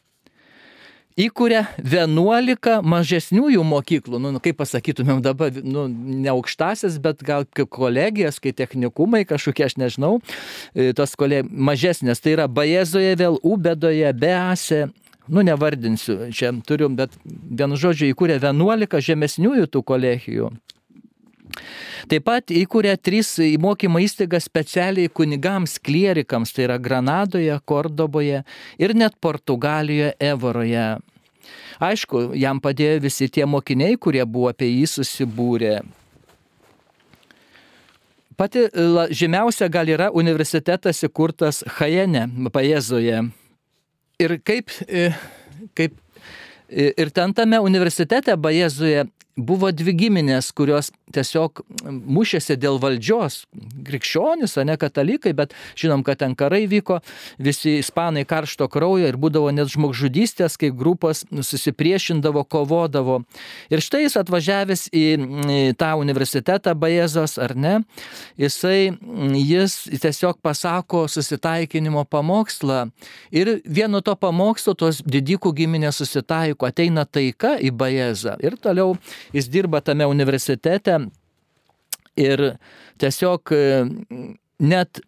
[1.19, 7.67] Įkūrė 11 mažesniųjų mokyklų, nu, nu kaip pasakytumėm dabar, nu, ne aukštasis, bet gal kaip
[7.75, 10.13] kolegijas, kai technikumai kažkokie, aš nežinau,
[10.71, 12.23] e, tos kolegijos mažesnės.
[12.23, 14.85] Tai yra Baezoje vėl, Ubedoje, Bease,
[15.27, 20.53] nu nevardinsiu, čia turiu, bet vienu žodžiu įkūrė 11 žemesniųjų tų kolegijų.
[22.09, 28.43] Taip pat įkūrė trys įmokymo įstaigas specialiai kunigams, klierikams, tai yra Granadoje, Kordoboje
[28.81, 30.87] ir net Portugalijoje, Evoroje.
[31.79, 35.79] Aišku, jam padėjo visi tie mokiniai, kurie buvo apie jį susibūrę.
[38.39, 38.69] Pati
[39.11, 43.25] žymiausia gal yra universitetas įkurtas Hajene, Pajezoje.
[44.19, 45.09] Ir kaip, e,
[45.75, 45.97] kaip
[46.69, 49.05] e, ir ten tame universitete Bajezuje
[49.45, 53.43] buvo dvi giminės, kurios tiesiog mušėsi dėl valdžios.
[53.87, 56.99] Krikščionis, o ne katalikai, bet žinom, kad ten karai vyko,
[57.41, 63.21] visi ispanai karšto kraujo ir būdavo net žmogžudystės, kai grupos susipriešindavo, kovodavo.
[63.71, 65.05] Ir štai jis atvažiavęs į
[65.79, 67.75] tą universitetą Bajezos, ar ne,
[68.39, 68.91] jisai,
[69.39, 72.89] jis tiesiog pasako susitaikinimo pamokslą.
[73.35, 78.95] Ir vienu to pamokslo tos didikų giminės susitaiko, ateina taika į Bajezą ir toliau
[79.33, 80.99] jis dirba tame universitete
[82.19, 82.51] ir
[82.99, 83.63] tiesiog e,
[84.59, 85.01] net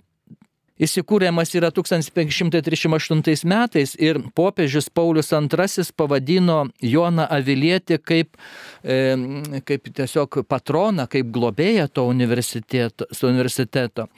[0.82, 8.34] Įsikūrėmas yra 1538 metais ir popiežius Paulius II pavadino Joną Avilietį kaip,
[8.82, 9.14] e,
[9.62, 13.06] kaip tiesiog patroną, kaip globėją to universiteto.
[13.30, 14.10] universiteto.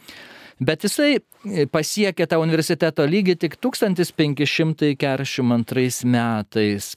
[0.59, 1.19] Bet jisai
[1.67, 6.95] pasiekė tą universiteto lygį tik 1542 metais.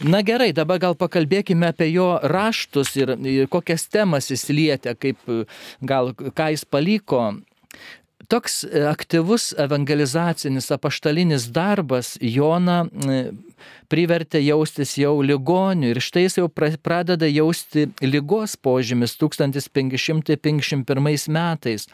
[0.00, 5.20] Na gerai, dabar gal pakalbėkime apie jo raštus ir, ir kokias temas jis lietė, kaip
[5.84, 7.26] gal ką jis paliko.
[8.30, 12.84] Toks aktyvus evangelizacinis apaštalinis darbas Joną
[13.90, 21.88] privertė jaustis jau ligoniu ir štai jis jau pradeda jausti lygos požymis 1551 metais.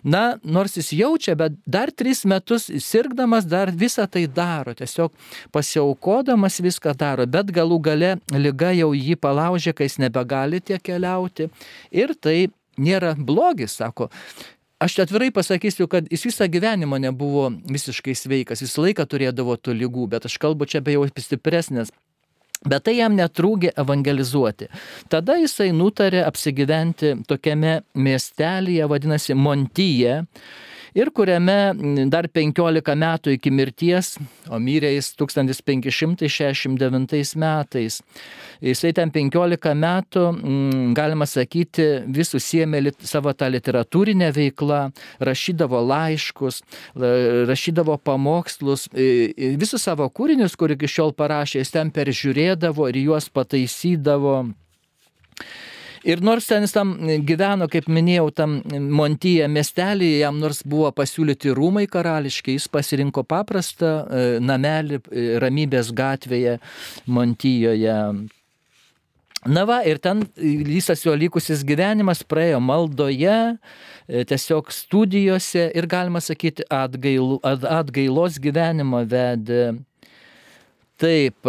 [0.00, 5.12] Na, nors jis jaučia, bet dar tris metus sirgdamas dar visą tai daro, tiesiog
[5.52, 11.52] pasiaukodamas viską daro, bet galų gale lyga jau jį palaužė, kai jis nebegali tiek keliauti
[11.92, 12.48] ir tai
[12.80, 14.10] nėra blogis, sako.
[14.84, 20.10] Aš atvirai pasakysiu, kad jis visą gyvenimą nebuvo visiškai sveikas, visą laiką turėdavo tų lygų,
[20.12, 21.92] bet aš kalbu čia be jau stipresnės
[22.64, 24.70] Bet tai jam netrūkė evangelizuoti.
[25.12, 30.22] Tada jisai nutarė apsigyventi tokiame miestelėje, vadinasi Montyje,
[30.94, 31.74] ir kuriame
[32.10, 38.02] dar 15 metų iki mirties, o mirė jis 1569 metais.
[38.64, 40.22] Jisai ten 15 metų,
[40.96, 46.62] galima sakyti, vis užsiemė savo tą literatūrinę veiklą, rašydavo laiškus,
[46.94, 54.44] rašydavo pamokslus, visus savo kūrinius, kur iki šiol parašė, jis ten peržiūrėdavo ir juos pataisydavo.
[56.04, 56.90] Ir nors ten jis tam
[57.24, 58.58] gyveno, kaip minėjau, tam
[58.92, 65.94] Montyje miestelėje, jam nors buvo pasiūlyti rūmai karališki, jis pasirinko paprastą e, namelį e, ramybės
[65.96, 66.58] gatvėje
[67.08, 67.96] Montyjoje.
[69.44, 76.20] Na va, ir ten visas jo likusis gyvenimas praėjo maldoje, e, tiesiog studijose ir galima
[76.24, 79.66] sakyti atgail, atgailos gyvenimą vedė.
[81.00, 81.48] Taip,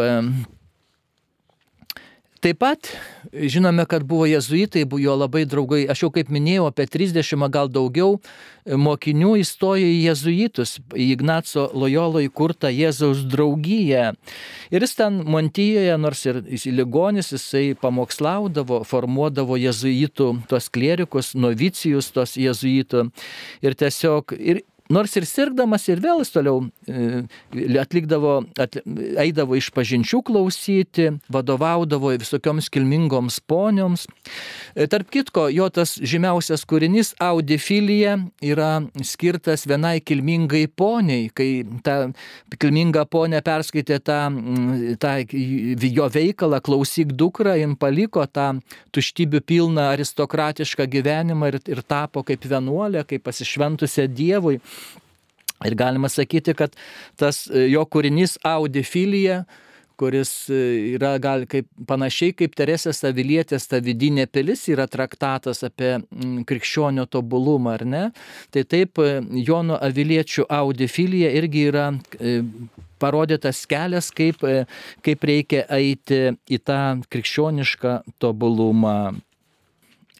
[2.43, 2.89] Taip pat
[3.34, 7.71] žinome, kad buvo jezuitai, buvo jo labai draugai, aš jau kaip minėjau, apie 30 gal
[7.71, 14.12] daugiau e, mokinių įstojo į jezuitus, į Ignaco Lojolo įkurtą Jėzaus draugiją.
[14.69, 22.12] Ir jis ten Montijoje, nors ir jis ligonis, jisai pamokslaudavo, formuodavo jezuitų, tos klerikus, novicijus
[22.13, 23.08] tos jezuitų.
[23.65, 27.24] Ir tiesiog, ir nors ir sirgdamas ir vėl jis toliau e,
[27.82, 28.78] atlikdavo, at,
[29.21, 34.06] eidavo iš pažinčių klausyti, vadovaudavo visokioms kilmingoms ponioms.
[34.76, 38.71] E, tarp kitko, jo tas žymiausias kūrinys Audifilija yra
[39.06, 41.50] skirtas vienai kilmingai poniai, kai
[41.86, 41.98] ta
[42.60, 44.19] kilminga ponė perskaitė tą,
[45.02, 48.52] tą jo veikalą Klausyk dukra, jin paliko tą
[48.95, 54.60] tuštybių pilną aristokratišką gyvenimą ir, ir tapo kaip vienuolė, kaip pasišventusią Dievui.
[55.63, 56.76] Ir galima sakyti, kad
[57.20, 59.46] tas e, jo kūrinys Audifilija,
[59.96, 66.41] kuris yra gal kaip panašiai kaip Teresės Avilietės ta vidinė pilis yra traktatas apie mm,
[66.50, 68.04] krikščionio tobulumą, ar ne?
[68.52, 69.00] Tai taip
[69.48, 71.86] Jono Aviliečio audifilija irgi yra
[73.00, 74.44] parodytas kelias, kaip,
[75.06, 78.98] kaip reikia eiti į tą krikščionišką tobulumą.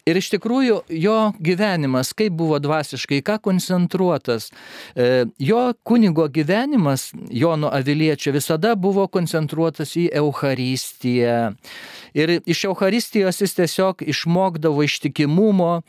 [0.06, 4.52] Ir iš tikrųjų jo gyvenimas, kaip buvo dvasiškai, ką koncentruotas,
[4.94, 11.40] e, jo kunigo gyvenimas, Jono Aviliečio, visada buvo koncentruotas į Eucharistiją.
[12.14, 15.80] Ir iš Eucharistijos jis tiesiog išmokdavo ištikimumo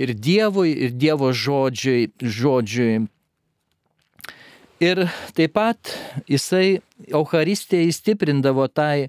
[0.00, 2.08] ir Dievui, ir Dievo žodžiui.
[2.22, 3.04] žodžiui.
[4.76, 4.98] Ir
[5.32, 5.88] taip pat
[6.28, 9.08] jisai Euharistėje įstiprindavo tai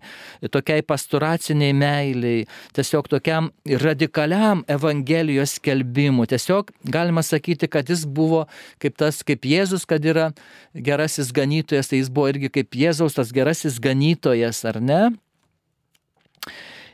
[0.54, 3.50] tokiai pastoraciniai meiliai, tiesiog tokiam
[3.84, 6.30] radikaliam Evangelijos skelbimui.
[6.32, 8.46] Tiesiog galima sakyti, kad jis buvo
[8.80, 10.30] kaip tas, kaip Jėzus, kad yra
[10.72, 15.02] gerasis ganytojas, tai jis buvo irgi kaip Jėzaus tas gerasis ganytojas, ar ne?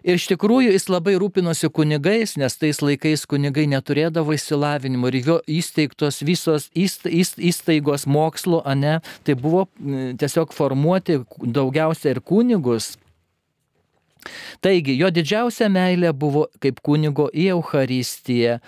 [0.04, 5.38] Ir iš tikrųjų jis labai rūpinosi kunigais, nes tais laikais kunigai neturėdavo įsilavinimo ir jo
[5.48, 9.70] įsteigtos visos įstaigos mokslo, ne, tai buvo
[10.20, 12.98] tiesiog formuoti daugiausia ir kunigus.
[14.64, 18.60] Taigi, jo didžiausia meilė buvo kaip kunigo į Eucharistiją.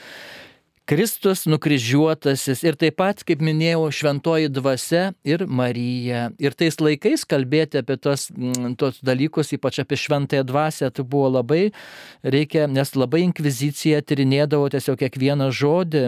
[0.86, 6.28] Kristus nukryžiuotasis ir taip pat, kaip minėjau, šventoji dvasia ir Marija.
[6.38, 11.32] Ir tais laikais kalbėti apie tos, mm, tos dalykus, ypač apie šventąją dvasę, tai buvo
[11.40, 11.72] labai
[12.22, 16.06] reikia, nes labai inkvizicija tyrinėdavo tiesiog kiekvieną žodį.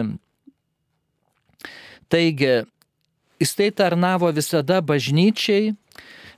[2.08, 2.54] Taigi,
[3.42, 5.74] jis tai tarnavo visada bažnyčiai,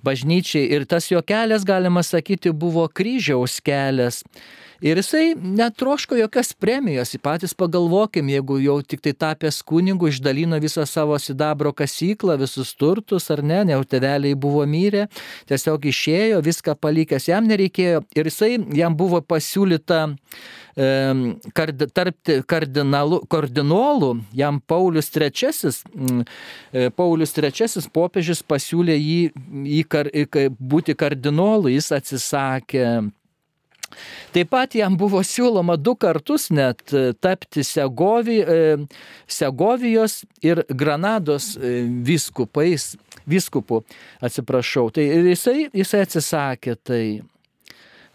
[0.00, 4.24] bažnyčiai ir tas jo kelias, galima sakyti, buvo kryžiaus kelias.
[4.80, 10.86] Ir jisai netroško jokios premijos, patys pagalvokim, jeigu jau tik tai tapęs kunigu išdalino visą
[10.88, 15.04] savo sidabro kasyklą, visus turtus ar ne, ne, teveliai buvo myrę,
[15.50, 18.00] tiesiog išėjo, viską palikęs, jam nereikėjo.
[18.16, 20.06] Ir jisai, jam buvo pasiūlyta
[21.54, 25.76] kard, tarp kardinolų, kardinolų, jam Paulius III,
[26.72, 29.22] e, Paulius III popiežius pasiūlė jį,
[29.76, 30.08] jį kar,
[30.56, 32.86] būti kardinolu, jis atsisakė
[34.34, 38.76] Taip pat jam buvo siūloma du kartus net e, tapti Segovi, e,
[39.30, 41.58] Segovijos ir Granados e,
[42.06, 42.96] viskupais,
[43.30, 43.82] viskupu,
[44.22, 44.90] atsiprašau.
[44.94, 47.04] Tai jisai, jisai atsisakė tai.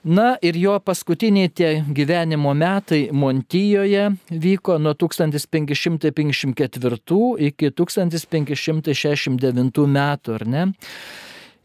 [0.05, 10.45] Na ir jo paskutiniai tie gyvenimo metai Montijoje vyko nuo 1554 iki 1569 metų, ar
[10.45, 10.69] ne?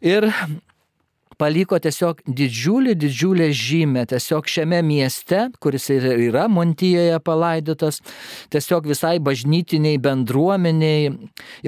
[0.01, 0.25] Ir
[1.41, 8.01] paliko tiesiog didžiulį, didžiulę žymę, tiesiog šiame mieste, kuris ir yra Montijoje palaidotas,
[8.53, 11.11] tiesiog visai bažnytiniai bendruomeniai,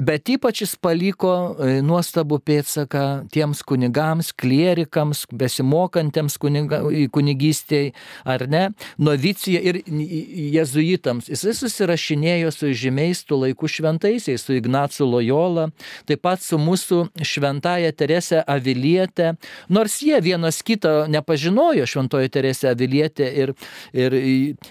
[0.05, 6.83] bet ypač jis paliko e, nuostabų pėtsaką tiems kunigams, klierikams, besimokantiems kuniga,
[7.13, 7.93] kunigystėje,
[8.29, 8.63] ar ne,
[9.01, 11.31] novicija ir jezuitams.
[11.33, 15.69] Jisai susirašinėjo su žymiais tų laikų šventaisiais, su Ignacu Lojola,
[16.09, 19.33] taip pat su mūsų šventaja Terese Avilietė,
[19.69, 23.53] Nors jie vienas kito nepažinojo, Šventoji Teresė Avilietė ir,
[23.93, 24.17] ir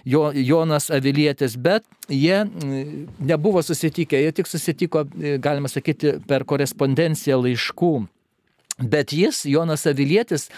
[0.05, 2.42] jo, Jonas Avilietis, bet jie
[3.18, 5.07] nebuvo susitikę, jie tik susitiko,
[5.42, 7.94] galima sakyti, per korespondenciją laiškų.
[8.82, 10.48] Bet jis, Jonas Avilietis,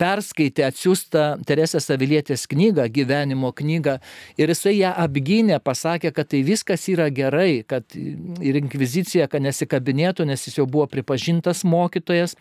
[0.00, 3.96] perskaitė atsiųstą Teresės Avilietės knygą, gyvenimo knygą,
[4.40, 10.26] ir jisai ją apgynė, pasakė, kad tai viskas yra gerai, kad ir inkvizicija, kad nesikabinėtų,
[10.28, 12.36] nes jis jau buvo pripažintas mokytojas.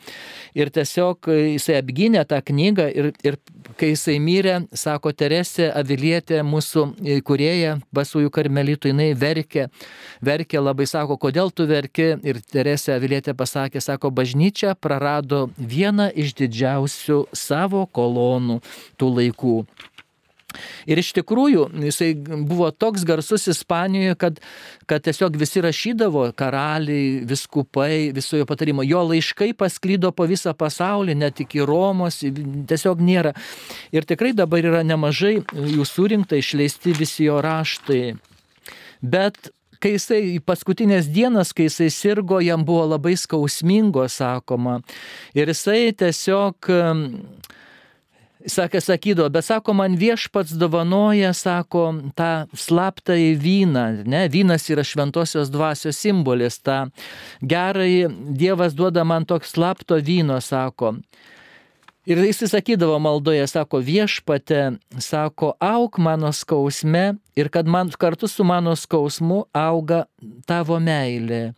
[0.57, 3.39] Ir tiesiog jisai apgynė tą knygą ir, ir
[3.79, 6.85] kai jisai mirė, sako Teresė Avilietė, mūsų
[7.27, 9.69] kurėja, basųjų karmelitų, jinai verkė,
[10.25, 12.11] verkė labai, sako, kodėl tu verki.
[12.27, 18.61] Ir Teresė Avilietė pasakė, sako, bažnyčia prarado rado vieną iš didžiausių savo kolonų
[18.97, 19.57] tų laikų.
[20.89, 24.39] Ir iš tikrųjų jisai buvo toks garsus Ispanijoje, kad,
[24.89, 28.81] kad tiesiog visi rašydavo, karaliai, viskupai, visojo patarimo.
[28.81, 33.35] Jo laiškai pasklydo po visą pasaulį, net iki Romos, tiesiog nėra.
[33.93, 38.17] Ir tikrai dabar yra nemažai jų surinkta, išleisti visi jo raštai.
[39.05, 44.79] Bet kai jisai paskutinės dienas, kai jisai sirgo, jam buvo labai skausmingo, sakoma.
[45.37, 46.69] Ir jisai tiesiog
[48.47, 51.85] sakė, sakydavo, bet sako, man viešpats dovanoja, sako,
[52.17, 56.85] tą slaptą į vyną, ne, vynas yra šventosios dvasios simbolis, tą
[57.41, 60.97] gerai Dievas duoda man toks slapto vyno, sako.
[62.09, 68.43] Ir jis sakydavo maldoje, sako, viešpate, sako, auk mano skausme ir kad man kartu su
[68.43, 70.07] mano skausmu auga
[70.49, 71.53] tavo meilė.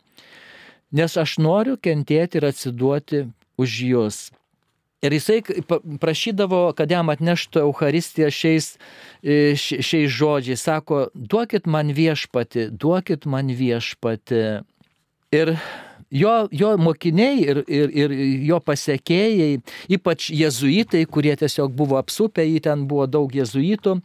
[0.92, 3.22] Nes aš noriu kentėti ir atsiduoti
[3.56, 4.18] už jūs.
[5.02, 5.40] Ir jisai
[6.04, 8.74] prašydavo, kad jam atneštų Euharistiją šiais,
[9.24, 10.68] e, šiais žodžiais.
[10.68, 14.44] Sako, duokit man viešpati, duokit man viešpati.
[15.32, 15.56] Ir
[16.12, 18.16] jo, jo mokiniai ir, ir, ir
[18.48, 19.62] jo pasiekėjai,
[19.98, 23.98] ypač jezuitai, kurie tiesiog buvo apsupę, jį ten buvo daug jezuitų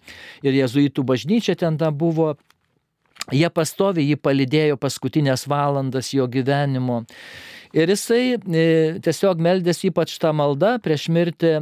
[0.47, 2.35] ir jezuitų bažnyčia ten buvo,
[3.33, 7.05] jie pastovi jį palidėjo paskutinės valandas jo gyvenimo.
[7.75, 8.65] Ir jisai e,
[9.03, 11.53] tiesiog meldėsi ypač tą maldą prieš mirtį,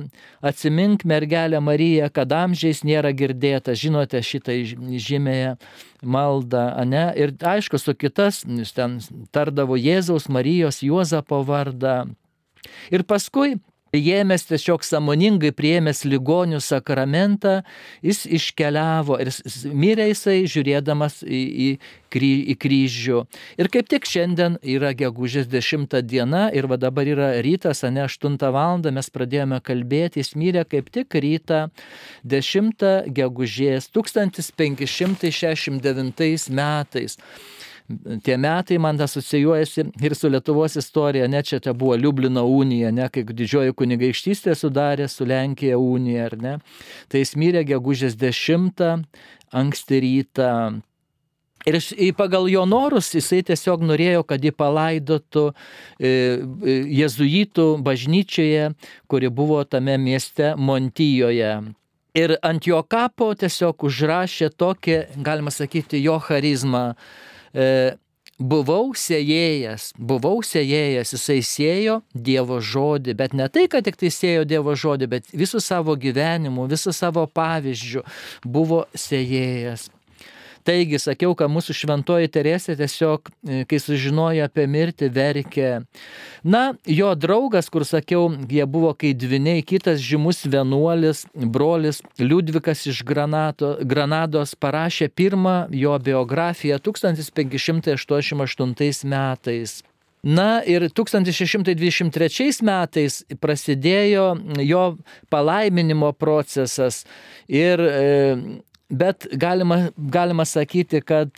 [0.45, 4.57] atsimink mergelę Mariją, kad amžiais nėra girdėta, žinote šitą
[5.09, 5.55] žymėją
[6.05, 7.07] maldą, ne?
[7.17, 8.43] Ir aišku, su kitas,
[8.77, 8.99] ten
[9.35, 12.03] tardavo Jėzaus, Marijos, Juozapo vardą.
[12.93, 13.59] Ir paskui
[13.95, 17.63] Jėmės tiesiog samoningai priėmęs ligonių sakramentą,
[18.03, 19.31] jis iškeliavo ir
[19.71, 21.79] mirė jisai žiūrėdamas į, į,
[22.11, 23.25] kry, į kryžių.
[23.61, 28.51] Ir kaip tik šiandien yra gegužės 10 diena ir va dabar yra rytas, ne 8
[28.51, 28.75] val.
[28.85, 31.71] mes pradėjome kalbėti, jis mirė kaip tik rytą
[32.25, 32.75] 10
[33.15, 37.19] gegužės 1569 metais
[38.25, 43.09] tie metai man asocijuojasi ir su Lietuvos istorija, ne čia tai buvo Liublino unija, ne
[43.13, 46.57] kaip didžioji kunigaikštystė sudarė su Lenkija unija, ar ne.
[47.13, 49.05] Tai jis mirė gegužės 10
[49.53, 50.81] anksti rytą.
[51.65, 51.79] Ir
[52.17, 55.55] pagal jo norus jisai tiesiog norėjo, kad jį palaidotų e,
[56.09, 58.75] e, jezuitų bažnyčioje,
[59.09, 61.55] kuri buvo tame mieste Montijoje.
[62.15, 66.85] Ir ant jo kapo tiesiog užrašė tokį, galima sakyti, jo charizmą
[67.55, 67.95] e,
[68.39, 74.45] buvau sėjėjas, buvau sėjėjas, jisai sėjo Dievo žodį, bet ne tai, kad tik tai sėjo
[74.49, 78.05] Dievo žodį, bet visų savo gyvenimu, visų savo pavyzdžių
[78.45, 79.91] buvo sėjėjas.
[80.65, 85.85] Taigi, sakiau, kad mūsų šventoji Teresė tiesiog, e, kai sužinojo apie mirtį, verkė.
[86.41, 93.05] Na, jo draugas, kur sakiau, jie buvo kai dviniai, kitas žymus vienuolis, brolis Liudvikas iš
[93.05, 99.85] Granato, Granados parašė pirmą jo biografiją 1588 metais.
[100.25, 104.97] Na ir 1623 metais prasidėjo jo
[105.29, 107.05] palaiminimo procesas
[107.45, 111.31] ir e, bet galima, galima sakyti, kad,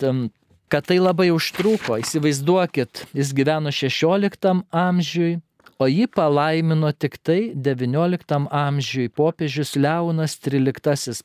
[0.69, 1.99] kad tai labai užtruko.
[2.03, 5.37] Įsivaizduokit, jis gyveno 16 amžiui,
[5.79, 9.09] o jį palaimino tik tai XIX amžiui.
[9.13, 11.23] Popiežius Leonas XIII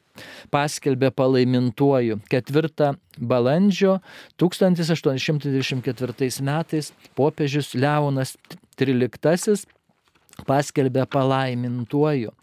[0.52, 4.00] paskelbė palaimintuoju 4 balandžio
[4.42, 8.38] 1824 metais popiežius Leonas
[8.78, 9.66] XIII
[10.48, 12.34] paskelbė palaimintuoju.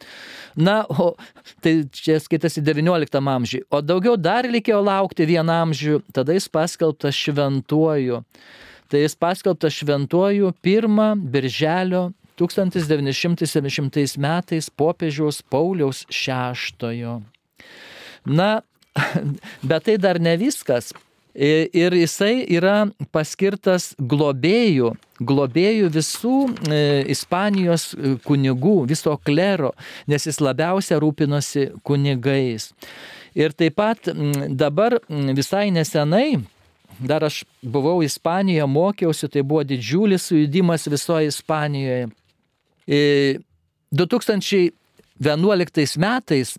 [0.58, 1.12] Na, o
[1.64, 7.18] tai čia skaitasi XIX amžiui, o daugiau dar reikėjo laukti vieną amžių, tada jis paskelbtas
[7.18, 8.22] šventuoju.
[8.88, 12.08] Tai jis paskelbtas šventuoju 1 birželio
[12.38, 17.18] 1970 metais popiežiaus Pauliaus VI.
[18.24, 18.62] Na,
[19.68, 20.92] bet tai dar ne viskas.
[21.38, 24.88] Ir jisai yra paskirtas globėjų,
[25.22, 29.70] globėjų visų e, Ispanijos e, kunigų, viso klero,
[30.10, 32.72] nes jis labiausia rūpinosi kunigais.
[33.38, 34.10] Ir taip pat
[34.50, 34.98] dabar
[35.38, 36.42] visai nesenai,
[36.98, 42.08] dar aš buvau Ispanijoje, mokiausi, tai buvo didžiulis sujudimas visoje Ispanijoje.
[43.94, 44.74] 2011
[45.22, 46.58] e, metais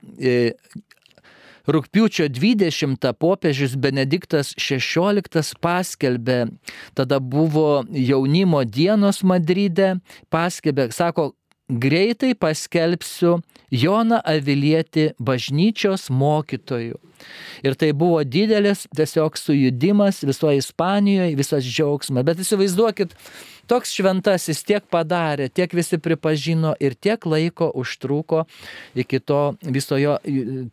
[1.69, 5.21] Rūpiučio 20 popiežius Benediktas XVI
[5.61, 6.39] paskelbė,
[6.97, 9.99] tada buvo jaunimo dienos Madride,
[10.33, 11.33] paskelbė, sako,
[11.69, 13.37] greitai paskelbsiu
[13.69, 16.97] Joną Avilietį bažnyčios mokytojų.
[17.61, 22.25] Ir tai buvo didelis tiesiog sujudimas visoje Ispanijoje, visas džiaugsmas.
[22.25, 23.13] Bet įsivaizduokit,
[23.69, 28.45] toks šventasis tiek padarė, tiek visi pripažino ir tiek laiko užtruko
[28.97, 30.17] iki to viso jo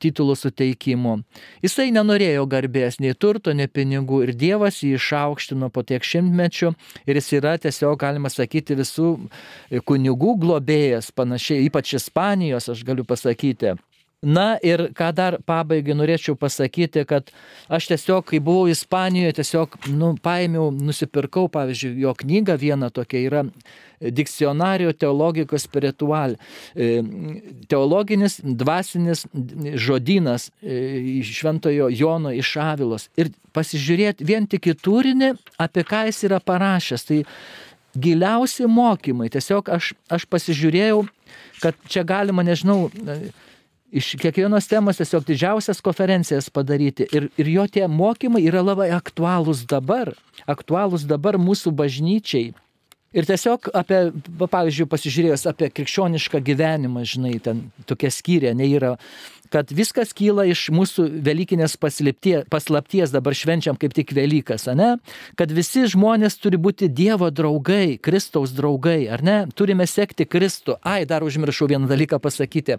[0.02, 1.18] titulų suteikimo.
[1.64, 6.72] Jisai nenorėjo garbės, nei turto, nei pinigų ir Dievas jį išaukštino po tiek šimtmečių
[7.06, 9.10] ir jis yra tiesiog, galima sakyti, visų
[9.88, 13.76] kunigų globėjas, panašiai, ypač Ispanijos, aš galiu pasakyti.
[14.24, 17.28] Na ir ką dar pabaigai norėčiau pasakyti, kad
[17.68, 23.44] aš tiesiog, kai buvau Ispanijoje, tiesiog, nu, paėmiau, nusipirkau, pavyzdžiui, jo knygą vieną tokia yra
[24.00, 26.38] Dikcionario teologikos spiritual.
[26.74, 27.04] E,
[27.68, 29.26] teologinis, dvasinis
[29.86, 33.08] žodynas e, šventojo Jono iš Avilos.
[33.20, 37.08] Ir pasižiūrėti vien tik į turinį, apie ką jis yra parašęs.
[37.08, 37.22] Tai
[37.96, 39.30] giliausi mokymai.
[39.32, 41.02] Tiesiog aš, aš pasižiūrėjau,
[41.60, 42.90] kad čia galima, nežinau,
[43.92, 47.06] iš kiekvienos temos tiesiog didžiausias konferencijas padaryti.
[47.14, 50.14] Ir, ir jo tie mokymai yra labai aktualūs dabar,
[50.46, 52.52] aktualūs dabar mūsų bažnyčiai.
[53.16, 54.00] Ir tiesiog apie,
[54.42, 58.96] pavyzdžiui, pasižiūrėjus apie krikščionišką gyvenimą, žinai, ten tokia skyrė, ne yra,
[59.50, 64.96] kad viskas kyla iš mūsų Velykinės paslapties, dabar švenčiam kaip tik Velykas, ne?
[65.38, 69.36] Kad visi žmonės turi būti Dievo draugai, Kristaus draugai, ar ne?
[69.54, 70.78] Turime sekti Kristų.
[70.86, 72.78] Ai, dar užmiršau vieną dalyką pasakyti.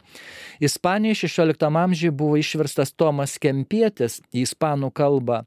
[0.64, 5.44] Ispanijoje 16 amžiuje buvo išverstas Tomas Kempietis į ispanų kalbą.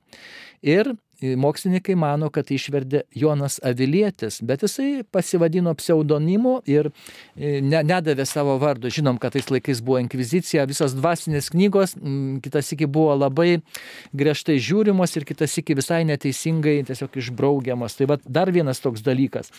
[0.60, 8.26] Ir mokslininkai mano, kad išverdė Jonas Avilietis, bet jisai pasivadino pseudonimu ir e, ne, nedavė
[8.28, 8.90] savo vardo.
[8.90, 11.96] Žinom, kad tais laikais buvo inkvizicija, visos dvasinės knygos
[12.44, 13.60] kitas iki buvo labai
[14.16, 17.98] griežtai žiūrimos ir kitas iki visai neteisingai tiesiog išbraukiamos.
[17.98, 19.52] Tai va dar vienas toks dalykas.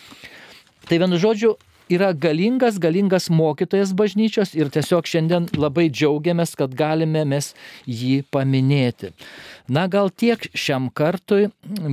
[0.88, 1.54] Tai vienu žodžiu,
[1.90, 7.52] yra galingas, galingas mokytojas bažnyčios ir tiesiog šiandien labai džiaugiamės, kad galime mes
[7.86, 9.12] jį paminėti.
[9.72, 11.46] Na gal tiek šiam kartui,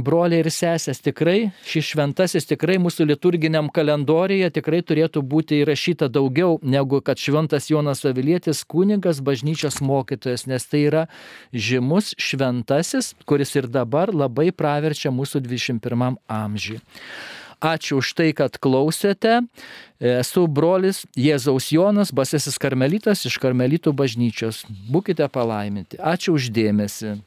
[0.04, 6.58] broliai ir sesės, tikrai šis šventasis tikrai mūsų liturginiam kalendorijoje tikrai turėtų būti įrašyta daugiau
[6.64, 11.06] negu kad šventas Jonas Avilietis kunigas bažnyčios mokytojas, nes tai yra
[11.54, 16.82] žymus šventasis, kuris ir dabar labai praverčia mūsų 21 amžiui.
[17.60, 19.42] Ačiū už tai, kad klausėte.
[20.00, 24.64] Esu brolis Jėzaus Jonas, basesis karmelitas iš karmelitų bažnyčios.
[24.88, 26.00] Būkite palaiminti.
[26.00, 27.18] Ačiū uždėmesi.